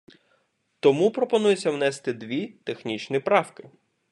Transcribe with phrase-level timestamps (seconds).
[0.79, 3.69] Тому, пропонується внести дві технічні правки.